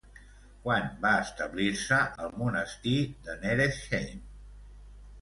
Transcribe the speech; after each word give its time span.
Quan 0.63 0.87
va 1.03 1.11
establir-se 1.25 2.01
el 2.25 2.35
monestir 2.41 2.97
de 3.31 3.39
Neresheim? 3.47 4.29